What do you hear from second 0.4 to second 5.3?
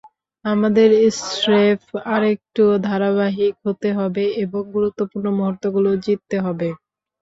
আমাদের স্রেফ আরেকটু ধারাবাহিক হতে হবে এবং গুরুত্বপূর্ণ